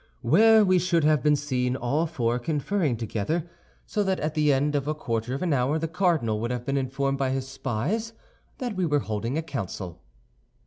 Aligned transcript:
"Where 0.23 0.65
we 0.65 0.79
should 0.79 1.03
have 1.03 1.21
been 1.21 1.35
seen 1.35 1.75
all 1.75 2.07
four 2.07 2.39
conferring 2.39 2.97
together, 2.97 3.47
so 3.85 4.01
that 4.01 4.19
at 4.19 4.33
the 4.33 4.51
end 4.51 4.75
of 4.75 4.87
a 4.87 4.95
quarter 4.95 5.35
of 5.35 5.43
an 5.43 5.53
hour 5.53 5.77
the 5.77 5.87
cardinal 5.87 6.39
would 6.41 6.49
have 6.49 6.65
been 6.65 6.75
informed 6.75 7.19
by 7.19 7.29
his 7.29 7.47
spies 7.47 8.13
that 8.57 8.75
we 8.75 8.87
were 8.87 9.01
holding 9.01 9.37
a 9.37 9.43
council." 9.43 10.01